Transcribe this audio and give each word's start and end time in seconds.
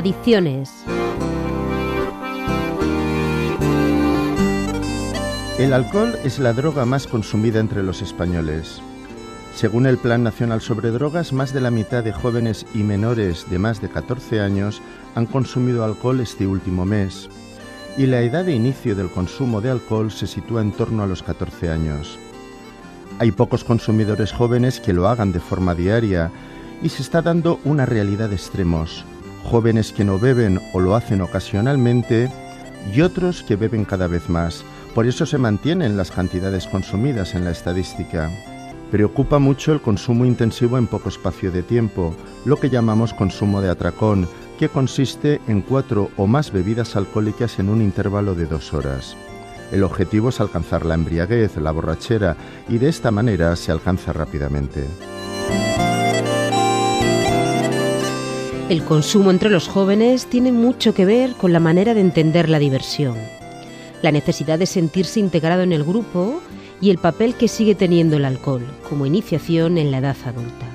Adicciones. 0.00 0.72
El 5.58 5.74
alcohol 5.74 6.18
es 6.24 6.38
la 6.38 6.54
droga 6.54 6.86
más 6.86 7.06
consumida 7.06 7.60
entre 7.60 7.82
los 7.82 8.00
españoles. 8.00 8.80
Según 9.54 9.84
el 9.84 9.98
Plan 9.98 10.22
Nacional 10.22 10.62
sobre 10.62 10.90
Drogas, 10.90 11.34
más 11.34 11.52
de 11.52 11.60
la 11.60 11.70
mitad 11.70 12.02
de 12.02 12.14
jóvenes 12.14 12.64
y 12.72 12.78
menores 12.78 13.44
de 13.50 13.58
más 13.58 13.82
de 13.82 13.90
14 13.90 14.40
años 14.40 14.80
han 15.14 15.26
consumido 15.26 15.84
alcohol 15.84 16.20
este 16.20 16.46
último 16.46 16.86
mes. 16.86 17.28
Y 17.98 18.06
la 18.06 18.22
edad 18.22 18.46
de 18.46 18.54
inicio 18.54 18.96
del 18.96 19.10
consumo 19.10 19.60
de 19.60 19.68
alcohol 19.68 20.10
se 20.10 20.26
sitúa 20.26 20.62
en 20.62 20.72
torno 20.72 21.02
a 21.02 21.06
los 21.06 21.22
14 21.22 21.68
años. 21.68 22.18
Hay 23.18 23.32
pocos 23.32 23.64
consumidores 23.64 24.32
jóvenes 24.32 24.80
que 24.80 24.94
lo 24.94 25.08
hagan 25.08 25.30
de 25.30 25.40
forma 25.40 25.74
diaria 25.74 26.30
y 26.82 26.88
se 26.88 27.02
está 27.02 27.20
dando 27.20 27.60
una 27.64 27.84
realidad 27.84 28.30
de 28.30 28.36
extremos. 28.36 29.04
Jóvenes 29.44 29.92
que 29.92 30.04
no 30.04 30.18
beben 30.18 30.60
o 30.72 30.80
lo 30.80 30.94
hacen 30.94 31.20
ocasionalmente 31.20 32.30
y 32.94 33.00
otros 33.00 33.42
que 33.42 33.56
beben 33.56 33.84
cada 33.84 34.06
vez 34.06 34.28
más 34.28 34.64
por 34.94 35.06
eso 35.06 35.24
se 35.24 35.38
mantienen 35.38 35.96
las 35.96 36.10
cantidades 36.10 36.66
consumidas 36.66 37.34
en 37.34 37.44
la 37.44 37.52
estadística. 37.52 38.30
Preocupa 38.90 39.38
mucho 39.38 39.72
el 39.72 39.80
consumo 39.80 40.24
intensivo 40.24 40.78
en 40.78 40.88
poco 40.88 41.08
espacio 41.08 41.52
de 41.52 41.62
tiempo, 41.62 42.14
lo 42.44 42.56
que 42.56 42.70
llamamos 42.70 43.14
consumo 43.14 43.60
de 43.60 43.70
atracón, 43.70 44.28
que 44.58 44.68
consiste 44.68 45.40
en 45.46 45.62
cuatro 45.62 46.10
o 46.16 46.26
más 46.26 46.50
bebidas 46.50 46.96
alcohólicas 46.96 47.60
en 47.60 47.68
un 47.68 47.82
intervalo 47.82 48.34
de 48.34 48.46
dos 48.46 48.74
horas. 48.74 49.16
El 49.70 49.84
objetivo 49.84 50.30
es 50.30 50.40
alcanzar 50.40 50.84
la 50.84 50.94
embriaguez, 50.94 51.56
la 51.56 51.70
borrachera, 51.70 52.36
y 52.68 52.78
de 52.78 52.88
esta 52.88 53.12
manera 53.12 53.54
se 53.54 53.70
alcanza 53.70 54.12
rápidamente. 54.12 54.84
El 58.70 58.82
consumo 58.84 59.30
entre 59.30 59.50
los 59.50 59.68
jóvenes 59.68 60.26
tiene 60.26 60.52
mucho 60.52 60.94
que 60.94 61.04
ver 61.04 61.34
con 61.34 61.52
la 61.52 61.60
manera 61.60 61.92
de 61.92 62.00
entender 62.00 62.48
la 62.48 62.58
diversión 62.58 63.18
la 64.02 64.12
necesidad 64.12 64.58
de 64.58 64.66
sentirse 64.66 65.20
integrado 65.20 65.62
en 65.62 65.72
el 65.72 65.84
grupo 65.84 66.40
y 66.80 66.90
el 66.90 66.98
papel 66.98 67.34
que 67.34 67.48
sigue 67.48 67.74
teniendo 67.74 68.16
el 68.16 68.24
alcohol 68.24 68.66
como 68.88 69.06
iniciación 69.06 69.78
en 69.78 69.90
la 69.90 69.98
edad 69.98 70.16
adulta. 70.24 70.66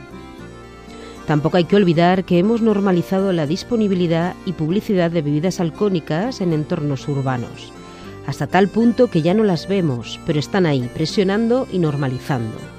Tampoco 1.25 1.57
hay 1.57 1.63
que 1.63 1.75
olvidar 1.75 2.23
que 2.23 2.37
hemos 2.37 2.61
normalizado 2.61 3.33
la 3.33 3.47
disponibilidad 3.47 4.35
y 4.45 4.53
publicidad 4.53 5.09
de 5.09 5.23
bebidas 5.23 5.59
alcohólicas 5.59 6.39
en 6.39 6.53
entornos 6.53 7.07
urbanos, 7.07 7.73
hasta 8.27 8.45
tal 8.45 8.67
punto 8.67 9.09
que 9.09 9.23
ya 9.23 9.33
no 9.33 9.43
las 9.43 9.67
vemos, 9.67 10.19
pero 10.27 10.39
están 10.39 10.67
ahí, 10.67 10.87
presionando 10.93 11.67
y 11.71 11.80
normalizando. 11.80 12.74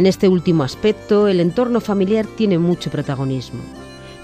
En 0.00 0.06
este 0.06 0.28
último 0.28 0.62
aspecto, 0.62 1.28
el 1.28 1.40
entorno 1.40 1.78
familiar 1.78 2.24
tiene 2.24 2.58
mucho 2.58 2.90
protagonismo. 2.90 3.60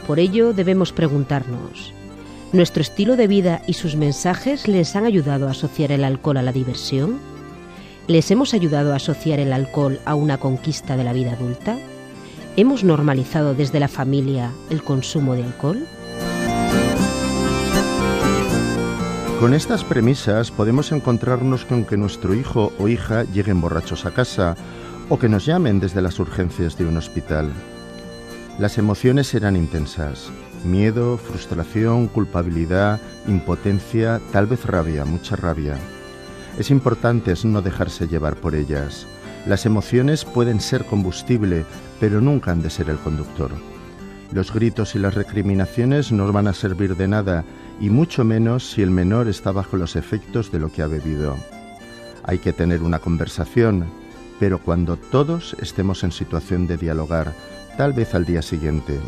Por 0.06 0.19
ello, 0.19 0.55
debemos 0.55 0.91
preguntarnos, 0.91 1.92
¿Nuestro 2.55 2.80
estilo 2.80 3.14
de 3.14 3.27
vida 3.27 3.60
y 3.66 3.74
sus 3.74 3.94
mensajes 3.94 4.69
les 4.69 4.97
han 4.97 5.04
ayudado 5.04 5.48
a 5.48 5.50
asociar 5.50 5.92
el 5.92 6.04
alcohol 6.04 6.38
a 6.38 6.42
la 6.42 6.52
diversión? 6.52 7.19
¿Les 8.06 8.30
hemos 8.30 8.54
ayudado 8.54 8.94
a 8.94 8.97
asociar 8.97 9.38
el 9.38 9.52
alcohol 9.52 10.00
a 10.06 10.14
una 10.14 10.38
conquista 10.38 10.97
de 10.97 11.04
la 11.04 11.12
vida 11.12 11.32
adulta? 11.32 11.77
¿Hemos 12.56 12.82
normalizado 12.82 13.52
desde 13.52 13.78
la 13.78 13.88
familia 13.88 14.52
el 14.70 14.82
consumo 14.82 15.34
de 15.34 15.44
alcohol? 15.44 15.86
Con 19.41 19.52
estas 19.52 19.84
premisas 19.84 20.50
podemos 20.50 20.91
encontrarnos 20.91 21.66
con 21.66 21.84
que 21.84 21.98
nuestro 21.98 22.32
hijo 22.32 22.72
o 22.78 22.88
hija 22.88 23.24
lleguen 23.24 23.60
borrachos 23.60 24.06
a 24.06 24.12
casa 24.12 24.56
o 25.08 25.18
que 25.18 25.28
nos 25.28 25.46
llamen 25.46 25.80
desde 25.80 26.02
las 26.02 26.18
urgencias 26.18 26.76
de 26.76 26.86
un 26.86 26.96
hospital. 26.96 27.52
Las 28.58 28.78
emociones 28.78 29.28
serán 29.28 29.56
intensas, 29.56 30.31
Miedo, 30.64 31.16
frustración, 31.16 32.08
culpabilidad, 32.08 33.00
impotencia, 33.28 34.20
tal 34.32 34.47
vez 34.47 34.64
rabia, 34.64 35.04
mucha 35.04 35.36
rabia. 35.36 35.76
Es 36.58 36.70
importante 36.70 37.34
no 37.44 37.62
dejarse 37.62 38.08
llevar 38.08 38.36
por 38.36 38.54
ellas. 38.54 39.06
Las 39.47 39.64
emociones 39.64 40.25
pueden 40.25 40.60
ser 40.60 40.84
combustible, 40.84 41.64
pero 42.00 42.20
nunca 42.20 42.50
han 42.50 42.62
de 42.62 42.70
ser 42.70 42.91
el 42.91 42.97
conductor. 42.98 43.52
Los 44.32 44.52
gritos 44.52 44.97
y 44.97 44.98
las 44.98 45.14
recriminaciones 45.14 46.10
no 46.10 46.32
van 46.32 46.48
a 46.48 46.52
servir 46.52 46.97
de 46.97 47.06
nada, 47.06 47.44
y 47.78 47.91
mucho 47.91 48.25
menos 48.25 48.69
si 48.69 48.82
el 48.82 48.91
menor 48.91 49.28
está 49.28 49.52
bajo 49.52 49.76
los 49.76 49.94
efectos 49.94 50.50
de 50.50 50.58
lo 50.58 50.72
que 50.72 50.82
ha 50.82 50.88
bebido. 50.88 51.36
Hay 52.25 52.38
que 52.38 52.52
tener 52.52 52.82
una 52.82 52.98
conversación, 52.98 53.86
pero 54.38 54.58
cuando 54.58 54.97
todos 54.97 55.56
estemos 55.60 56.04
en 56.04 56.12
situación 56.12 56.66
de 56.66 56.76
dialogar, 56.76 57.32
tal 57.76 57.92
vez 57.92 58.14
al 58.14 58.24
día 58.24 58.42
siguiente 58.42 58.98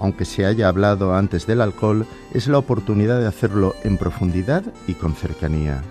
aunque 0.00 0.24
se 0.24 0.44
haya 0.44 0.68
hablado 0.68 1.14
antes 1.14 1.46
del 1.46 1.60
alcohol, 1.60 2.06
es 2.32 2.46
la 2.48 2.58
oportunidad 2.58 3.20
de 3.20 3.26
hacerlo 3.26 3.74
en 3.84 3.96
profundidad 3.96 4.62
y 4.86 4.94
con 4.94 5.14
cercanía. 5.14 5.82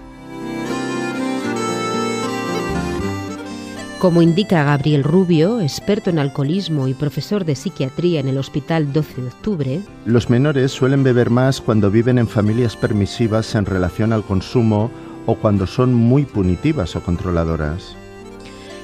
Como 4.00 4.22
indica 4.22 4.66
Gabriel 4.66 5.04
Rubio, 5.04 5.62
experto 5.62 6.10
en 6.10 6.20
alcoholismo 6.20 6.90
y 6.90 6.94
profesor 6.94 7.46
de 7.46 7.56
psiquiatría 7.56 8.20
en 8.20 8.28
el 8.28 8.38
Hospital 8.38 8.92
12 8.92 9.22
de 9.22 9.28
Octubre, 9.28 9.82
los 10.06 10.30
menores 10.30 10.74
suelen 10.74 11.04
beber 11.04 11.30
más 11.30 11.62
cuando 11.62 11.90
viven 11.90 12.18
en 12.18 12.28
familias 12.28 12.76
permisivas 12.76 13.56
en 13.56 13.66
relación 13.66 14.12
al 14.12 14.24
consumo 14.24 14.92
o 15.26 15.36
cuando 15.36 15.66
son 15.66 15.94
muy 15.94 16.26
punitivas 16.26 16.98
o 16.98 17.02
controladoras. 17.02 17.96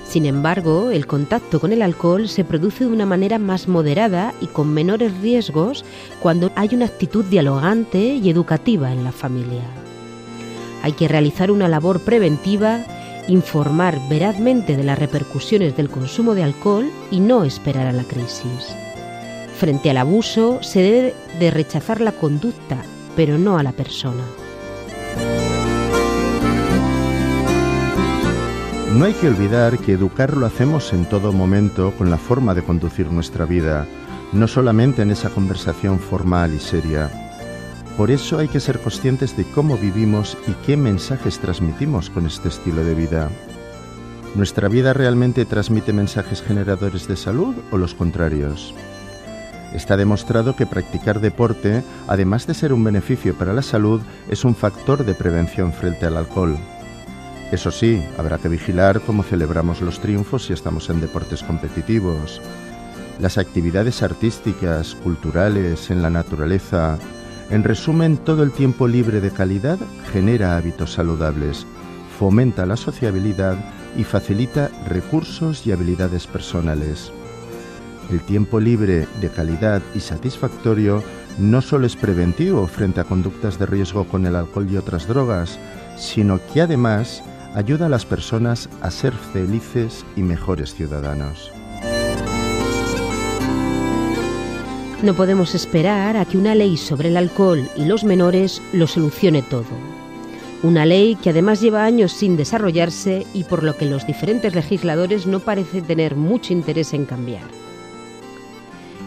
Sin 0.10 0.26
embargo, 0.26 0.90
el 0.90 1.06
contacto 1.06 1.60
con 1.60 1.72
el 1.72 1.84
alcohol 1.84 2.28
se 2.28 2.44
produce 2.44 2.84
de 2.84 2.90
una 2.90 3.06
manera 3.06 3.38
más 3.38 3.68
moderada 3.68 4.34
y 4.42 4.48
con 4.48 4.74
menores 4.74 5.16
riesgos 5.22 5.86
cuando 6.20 6.52
hay 6.56 6.70
una 6.74 6.86
actitud 6.86 7.24
dialogante 7.26 8.00
y 8.00 8.28
educativa 8.28 8.92
en 8.92 9.04
la 9.04 9.12
familia. 9.12 9.62
Hay 10.82 10.94
que 10.94 11.08
realizar 11.08 11.52
una 11.52 11.68
labor 11.68 12.00
preventiva, 12.00 12.84
informar 13.28 14.00
verazmente 14.10 14.76
de 14.76 14.84
las 14.84 14.98
repercusiones 14.98 15.78
del 15.78 15.92
consumo 15.92 16.34
de 16.34 16.42
alcohol 16.42 16.90
y 17.12 17.20
no 17.20 17.44
esperar 17.44 17.86
a 17.86 17.94
la 17.94 18.04
crisis. 18.04 18.76
Frente 19.60 19.92
al 19.92 19.98
abuso 19.98 20.64
se 20.64 20.82
debe 20.82 21.14
de 21.38 21.52
rechazar 21.52 22.02
la 22.02 22.14
conducta, 22.14 22.84
pero 23.16 23.38
no 23.38 23.60
a 23.60 23.64
la 23.64 23.74
persona. 23.74 24.24
No 28.96 29.06
hay 29.06 29.14
que 29.14 29.28
olvidar 29.28 29.78
que 29.78 29.94
educar 29.94 30.36
lo 30.36 30.48
hacemos 30.48 30.94
en 30.94 31.06
todo 31.06 31.32
momento 31.32 31.94
con 31.96 32.10
la 32.10 32.18
forma 32.18 32.56
de 32.56 32.64
conducir 32.64 33.12
nuestra 33.12 33.46
vida, 33.46 33.86
no 34.34 34.48
solamente 34.48 35.04
en 35.04 35.12
esa 35.12 35.30
conversación 35.30 36.00
formal 36.00 36.56
y 36.56 36.60
seria. 36.60 37.12
Por 37.98 38.10
eso 38.10 38.40
hay 38.40 38.48
que 38.48 38.60
ser 38.60 38.80
conscientes 38.80 39.38
de 39.38 39.44
cómo 39.44 39.78
vivimos 39.78 40.38
y 40.48 40.54
qué 40.66 40.76
mensajes 40.76 41.38
transmitimos 41.38 42.10
con 42.10 42.26
este 42.26 42.48
estilo 42.48 42.84
de 42.84 42.96
vida. 42.96 43.30
¿Nuestra 44.34 44.68
vida 44.68 44.94
realmente 44.94 45.46
transmite 45.46 45.94
mensajes 45.94 46.42
generadores 46.42 47.08
de 47.08 47.16
salud 47.16 47.56
o 47.72 47.78
los 47.78 47.94
contrarios? 47.94 48.74
Está 49.72 49.98
demostrado 49.98 50.56
que 50.56 50.66
practicar 50.66 51.20
deporte, 51.20 51.84
además 52.08 52.48
de 52.48 52.56
ser 52.56 52.74
un 52.74 52.84
beneficio 52.84 53.38
para 53.38 53.54
la 53.54 53.62
salud, 53.62 54.02
es 54.30 54.44
un 54.46 54.56
factor 54.56 55.06
de 55.06 55.14
prevención 55.14 55.74
frente 55.74 56.08
al 56.08 56.18
alcohol. 56.18 56.58
Eso 57.52 57.72
sí, 57.72 58.04
habrá 58.18 58.38
que 58.38 58.48
vigilar 58.48 59.02
cómo 59.02 59.24
celebramos 59.24 59.82
los 59.82 60.00
triunfos 60.00 60.46
si 60.46 60.54
estamos 60.54 60.90
en 60.92 61.02
deportes 61.02 61.42
competitivos. 61.42 62.40
Las 63.20 63.40
actividades 63.40 64.04
artísticas, 64.04 64.96
culturales, 64.96 65.90
en 65.90 66.04
la 66.04 66.12
naturaleza, 66.12 67.00
en 67.50 67.64
resumen, 67.64 68.18
todo 68.18 68.44
el 68.44 68.52
tiempo 68.52 68.88
libre 68.88 69.20
de 69.20 69.32
calidad 69.32 69.80
genera 70.14 70.56
hábitos 70.58 70.94
saludables, 70.94 71.66
fomenta 72.20 72.68
la 72.68 72.78
sociabilidad 72.78 73.58
y 73.98 74.04
facilita 74.04 74.70
recursos 74.88 75.66
y 75.66 75.72
habilidades 75.72 76.28
personales. 76.28 77.12
El 78.12 78.22
tiempo 78.22 78.60
libre 78.60 79.08
de 79.22 79.30
calidad 79.30 79.82
y 79.96 80.02
satisfactorio 80.02 81.04
no 81.40 81.64
solo 81.64 81.88
es 81.88 81.96
preventivo 81.96 82.68
frente 82.68 83.02
a 83.02 83.06
conductas 83.06 83.58
de 83.58 83.66
riesgo 83.66 84.08
con 84.08 84.28
el 84.28 84.36
alcohol 84.36 84.68
y 84.70 84.78
otras 84.78 85.08
drogas, 85.08 85.58
sino 85.98 86.40
que 86.54 86.62
además 86.62 87.24
ayuda 87.56 87.88
a 87.88 87.90
las 87.90 88.06
personas 88.06 88.70
a 88.82 88.92
ser 88.92 89.14
felices 89.14 90.06
y 90.16 90.22
mejores 90.22 90.74
ciudadanos. 90.74 91.52
No 95.02 95.14
podemos 95.14 95.56
esperar 95.56 96.18
a 96.18 96.26
que 96.26 96.38
una 96.38 96.56
ley 96.56 96.76
sobre 96.76 97.08
el 97.08 97.16
alcohol 97.16 97.70
y 97.78 97.86
los 97.86 98.04
menores 98.04 98.62
lo 98.74 98.86
solucione 98.86 99.42
todo. 99.42 99.64
Una 100.62 100.86
ley 100.86 101.16
que 101.16 101.30
además 101.30 101.62
lleva 101.62 101.86
años 101.86 102.12
sin 102.12 102.36
desarrollarse 102.36 103.26
y 103.34 103.46
por 103.46 103.64
lo 103.64 103.78
que 103.78 103.86
los 103.86 104.06
diferentes 104.06 104.54
legisladores 104.56 105.26
no 105.26 105.40
parecen 105.40 105.86
tener 105.86 106.18
mucho 106.18 106.52
interés 106.52 106.94
en 106.94 107.06
cambiar. 107.06 107.48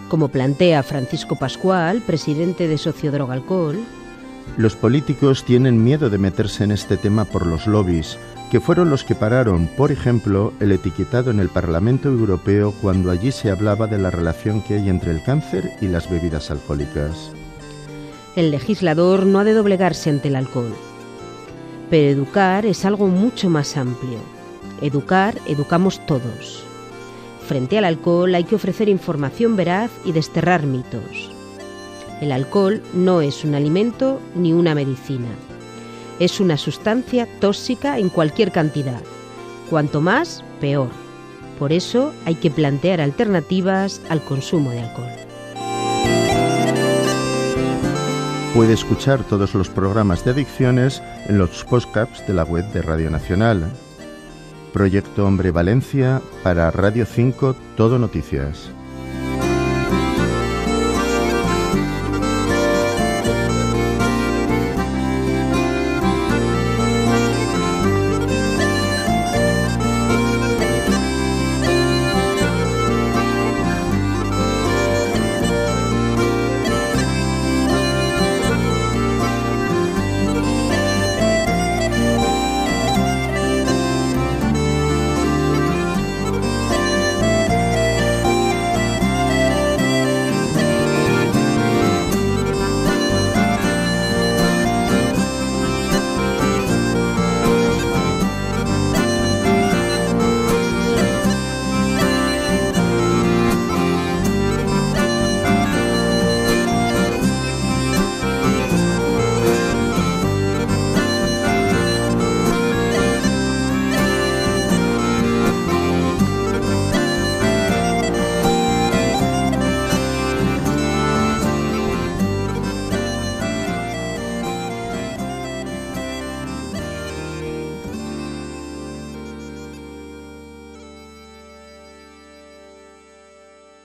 Como 0.08 0.28
plantea 0.28 0.82
Francisco 0.82 1.36
Pascual, 1.36 2.00
presidente 2.00 2.68
de 2.68 2.78
Sociodroga 2.78 3.34
Alcohol, 3.34 3.78
los 4.56 4.76
políticos 4.76 5.44
tienen 5.44 5.82
miedo 5.82 6.10
de 6.10 6.18
meterse 6.18 6.64
en 6.64 6.72
este 6.72 6.96
tema 6.96 7.24
por 7.24 7.46
los 7.46 7.66
lobbies, 7.66 8.18
que 8.52 8.60
fueron 8.60 8.90
los 8.90 9.02
que 9.02 9.14
pararon, 9.14 9.66
por 9.66 9.90
ejemplo, 9.90 10.52
el 10.60 10.72
etiquetado 10.72 11.30
en 11.30 11.40
el 11.40 11.48
Parlamento 11.48 12.10
Europeo 12.10 12.74
cuando 12.82 13.10
allí 13.10 13.32
se 13.32 13.50
hablaba 13.50 13.86
de 13.86 13.96
la 13.96 14.10
relación 14.10 14.60
que 14.60 14.74
hay 14.74 14.90
entre 14.90 15.10
el 15.10 15.22
cáncer 15.22 15.70
y 15.80 15.88
las 15.88 16.10
bebidas 16.10 16.50
alcohólicas. 16.50 17.32
El 18.36 18.50
legislador 18.50 19.24
no 19.24 19.38
ha 19.38 19.44
de 19.44 19.54
doblegarse 19.54 20.10
ante 20.10 20.28
el 20.28 20.36
alcohol. 20.36 20.74
Pero 21.88 22.10
educar 22.10 22.66
es 22.66 22.84
algo 22.84 23.06
mucho 23.06 23.48
más 23.48 23.78
amplio. 23.78 24.18
Educar, 24.82 25.34
educamos 25.46 26.04
todos. 26.04 26.62
Frente 27.48 27.78
al 27.78 27.86
alcohol 27.86 28.34
hay 28.34 28.44
que 28.44 28.56
ofrecer 28.56 28.90
información 28.90 29.56
veraz 29.56 29.90
y 30.04 30.12
desterrar 30.12 30.66
mitos. 30.66 31.30
El 32.20 32.30
alcohol 32.32 32.82
no 32.92 33.22
es 33.22 33.44
un 33.44 33.54
alimento 33.54 34.20
ni 34.34 34.52
una 34.52 34.74
medicina 34.74 35.28
es 36.24 36.38
una 36.38 36.56
sustancia 36.56 37.26
tóxica 37.40 37.98
en 37.98 38.08
cualquier 38.08 38.52
cantidad. 38.52 39.00
Cuanto 39.68 40.00
más, 40.00 40.44
peor. 40.60 40.88
Por 41.58 41.72
eso 41.72 42.12
hay 42.24 42.36
que 42.36 42.48
plantear 42.48 43.00
alternativas 43.00 44.00
al 44.08 44.22
consumo 44.22 44.70
de 44.70 44.82
alcohol. 44.82 45.10
Puede 48.54 48.72
escuchar 48.72 49.24
todos 49.24 49.54
los 49.54 49.68
programas 49.68 50.24
de 50.24 50.30
adicciones 50.30 51.02
en 51.26 51.38
los 51.38 51.64
podcasts 51.64 52.24
de 52.28 52.34
la 52.34 52.44
web 52.44 52.70
de 52.72 52.82
Radio 52.82 53.10
Nacional. 53.10 53.72
Proyecto 54.72 55.26
Hombre 55.26 55.50
Valencia 55.50 56.22
para 56.44 56.70
Radio 56.70 57.04
5 57.04 57.56
Todo 57.76 57.98
Noticias. 57.98 58.70